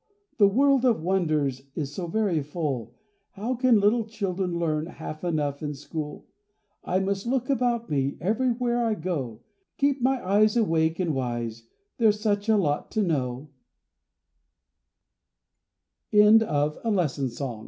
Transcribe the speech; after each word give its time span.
the 0.39 0.47
world 0.47 0.83
of 0.83 1.03
wonders 1.03 1.61
Is 1.75 1.93
so 1.93 2.07
very 2.07 2.41
full, 2.41 2.95
How 3.33 3.53
can 3.53 3.79
little 3.79 4.03
children 4.07 4.57
learn 4.57 4.87
Half 4.87 5.23
enough 5.23 5.61
in 5.61 5.75
school? 5.75 6.25
I 6.83 6.97
must 6.99 7.27
look 7.27 7.51
about 7.51 7.87
me 7.87 8.17
Everywhere 8.19 8.83
I 8.83 8.95
go, 8.95 9.41
Keep 9.77 10.01
my 10.01 10.19
eyes 10.27 10.57
awake 10.57 10.99
and 10.99 11.13
wise, 11.13 11.67
There's 11.99 12.19
such 12.19 12.49
a 12.49 12.69